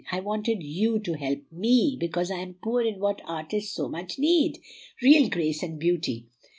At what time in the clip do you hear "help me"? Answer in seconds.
1.13-1.95